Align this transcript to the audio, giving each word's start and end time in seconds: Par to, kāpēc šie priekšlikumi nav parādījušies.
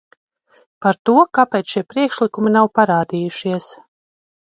Par 0.85 0.97
to, 1.09 1.13
kāpēc 1.37 1.69
šie 1.73 1.83
priekšlikumi 1.93 2.53
nav 2.55 2.71
parādījušies. 2.79 3.69